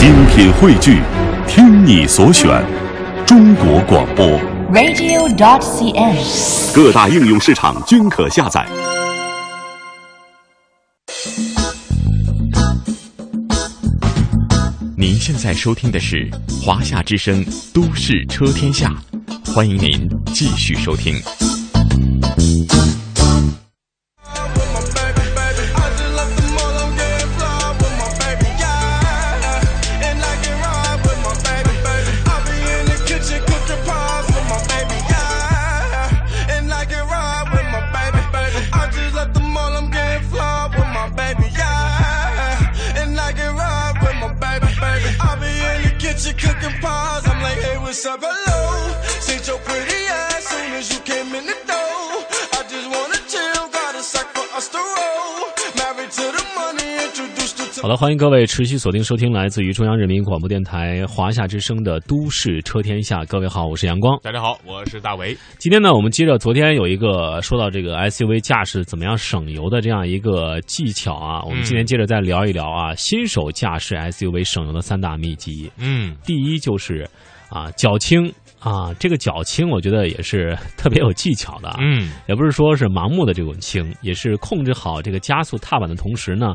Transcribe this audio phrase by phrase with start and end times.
[0.00, 1.02] 精品汇聚，
[1.46, 2.64] 听你所选，
[3.26, 4.26] 中国广播。
[4.72, 6.74] radio.dot.cn，。
[6.74, 8.66] 各大应用市场均可下载。
[14.96, 16.26] 您现在收听的是
[16.64, 17.44] 《华夏之声·
[17.74, 18.94] 都市车天下》，
[19.52, 21.14] 欢迎您继续收听。
[47.90, 48.94] What's up, hello?
[49.18, 52.22] Since your pretty ass soon as you came in the door.
[52.54, 55.50] I just wanna chill, got a sack for us to roll.
[55.74, 63.22] Married to the money, introduced to 好的，欢迎各位持续锁定收听来自于中央人民广播电台华夏之声的《都市车天下》。
[63.26, 64.16] 各位好，我是阳光。
[64.22, 65.36] 大家好，我是大为。
[65.58, 75.72] 今天呢，我们接着昨天有一个说到这个 SUV 驾驶怎么样省油的这样一个技巧啊，我们今天接着再聊一聊啊，新手驾驶 SUV 省油的三大秘籍。
[75.76, 77.08] 嗯，第一就是
[77.50, 81.76] 啊，脚轻啊，这个脚轻我觉得也是 特别有技巧的啊。
[81.80, 86.54] 嗯，也不是说是盲目的这种轻，也是控制好这个加速踏板的同时呢，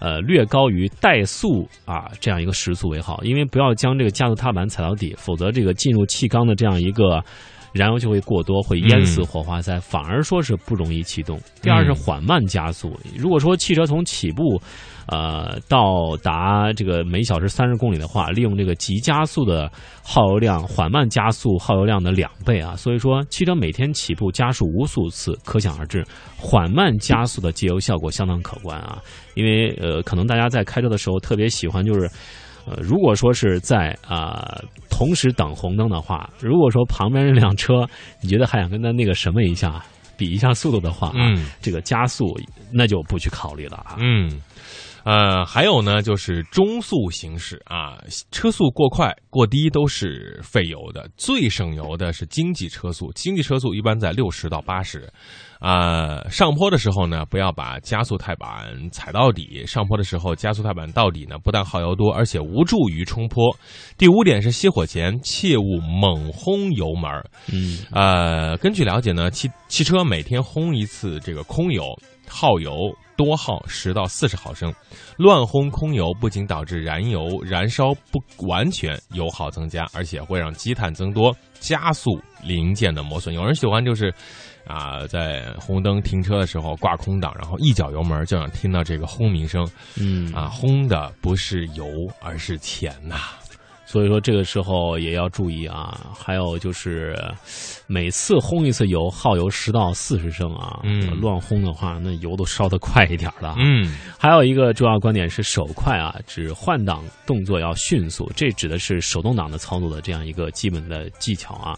[0.00, 7.22] 呃，略高于怠速啊这样一个时速为好，因为不要将这个加速踏板踩到底，否则这个进入气缸的这样一个。
[7.72, 11.40] 燃油就会过多，会淹死火花塞，反而说是不容易启动。
[11.60, 12.96] 第二是缓慢加速。
[13.16, 14.60] 如果说汽车从起步，
[15.06, 19.70] 呃，到达这个每小时三十公里的话，利用这个急加速的
[20.02, 22.76] 耗油量，缓慢加速耗油量的两倍啊。
[22.76, 26.04] 所以说，汽车每天起步加速无数次，可想而知，
[26.36, 29.02] 缓慢加速的节油效果相当可观啊。
[29.34, 32.08] 因为呃，可能大家在开车的时候特别喜欢就是。
[32.64, 34.64] 呃，如果说是在啊、呃、
[35.02, 37.84] 同时等红灯的话，如果说旁边那辆车
[38.20, 39.84] 你觉得还想跟他那个什么一下，
[40.16, 42.38] 比一下速度的话啊，嗯这个加速
[42.72, 43.96] 那就不去考虑了啊。
[43.98, 44.40] 嗯，
[45.04, 47.98] 呃，还有呢，就是中速行驶啊，
[48.30, 51.08] 车速过快、过低都是费油的。
[51.16, 55.12] 最省油的是经济车速，经济车速一般在六十到八十。
[55.58, 59.64] 啊，上坡的时候呢，不要把加速踏板踩到底。
[59.64, 63.56] 上坡的时候，加速踏板到底呢，不但耗油多，而且无助于冲坡。
[63.96, 67.08] 第五点是熄火前切勿猛轰油门。
[67.52, 71.84] 嗯呃，根据了解呢，汽汽车每天轰一次这个空油，
[72.32, 72.72] 耗油
[73.16, 74.72] 多耗十到四十毫升。
[75.18, 83.34] 乱轰空油不仅导致燃油燃烧不完全，油耗增加，而且会让积碳增多，加速零件的磨损。
[83.34, 84.12] 有人喜欢就是。
[84.64, 89.68] 啊，在红灯停车的时候挂空挡，然后一脚油门，就想听到这个轰鸣声。
[90.00, 91.84] 嗯啊，轰的不是油，
[92.20, 93.16] 而是钱呐、
[93.92, 96.00] 所以说这个时候也要注意啊。
[96.18, 97.14] 还有就是，
[97.86, 103.54] 每次轰一次油耗油十到四十升啊，嗯乱轰的话，那油都烧得快一点儿的啊。
[103.58, 111.76] 嗯还有一个重要观点是手快啊，指换挡动作要迅速，这指的是手动挡的操作的这样一个基本的技巧啊，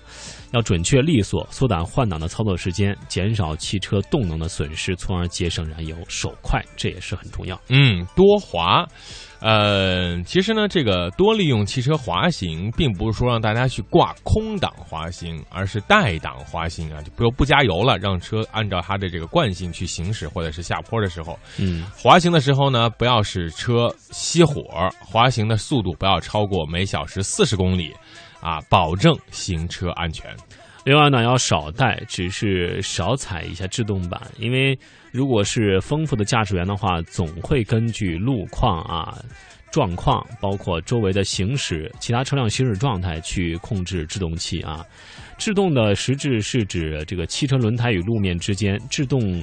[0.53, 5.97] 要准确利索，缩短换挡的操作时间，减少汽车动能的损失，从而节省燃油。
[6.07, 7.61] 手快这也是很重要。
[7.71, 8.87] 嗯，多滑。
[9.45, 24.63] 呃，其实呢，这个多利用汽车滑行，并不是说让大家去挂空挡滑行，而是带档滑行啊，就不不加油了，让车按照它的这个惯性去行驶，或者是下坡的时候，嗯，滑行的时候呢，不要使车熄火，
[24.99, 27.93] 滑行的速度不要超过每小时四十公里，
[28.41, 30.35] 啊，保证行车安全。
[30.85, 34.79] 另外呢，要少带，只是少踩一下制动板，因为
[35.13, 39.17] 如果是丰富的驾驶员的话，总会根据路况啊、
[39.73, 44.85] 状况，包括周围的行驶、其他车辆行驶状态去控制制动器啊。
[45.39, 49.43] 制动的实质是指这个汽车轮胎与路面之间制动。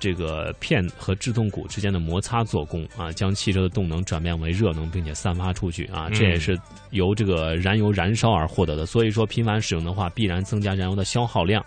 [0.00, 6.58] 这个片和制动鼓之间的摩擦做功啊，将汽车的动能转变为热能，并且散发出去啊，这也是
[6.90, 8.86] 由这个燃油燃烧而获得的。
[8.86, 11.64] 所以说，频繁使用的话，必然增加燃油的消耗量，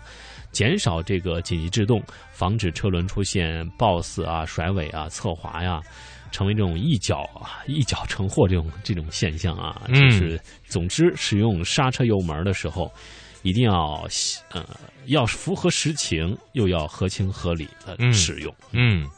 [0.50, 2.02] 减少这个紧急制动，
[2.32, 5.80] 防止车轮出现抱死啊、甩尾啊、侧滑呀。
[6.32, 12.92] 成为这种一脚啊一脚成祸这种这种现象啊，嗯就是总之使用刹车油门的时候，
[13.44, 14.08] 一定要
[14.50, 14.66] 呃
[15.04, 18.52] 要符合实情，又要合情合理的嗯使用。
[18.72, 19.08] 嗯，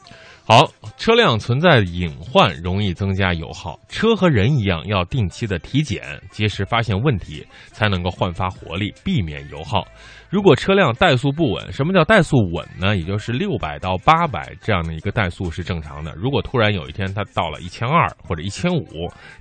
[0.49, 3.77] 好，车辆存在隐患，容易增加油耗。
[3.89, 9.85] 车和人一样，要定期的体检，及时发现问题，才能够焕发活力，避免油耗。
[10.31, 12.97] 如果车辆怠速不稳，什么叫怠速稳呢？
[12.97, 16.15] 也就是六百到八百这样的一个怠速是正常的。
[16.17, 18.87] 如果突然有一天它到了一千二或者一千五，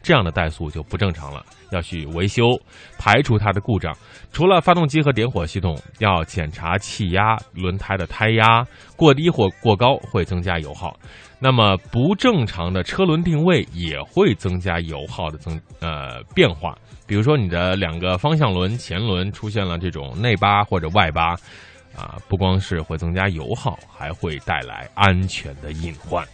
[0.02, 2.44] 这样的怠速就不正常了，要去维修，
[2.98, 3.96] 排除它的故障。
[4.32, 8.66] 除了发动机和点火系统，要检查气压、轮胎的胎压，
[8.96, 10.95] 过低或过高会增加油耗
[11.40, 21.34] 那么不正常的车轮定位也会增加油耗的增呃变化，比如说你的两个方向轮前轮出现了这种内八或者外八，
[21.96, 26.26] 啊，不光是会增加油耗，还会带来安全的隐患。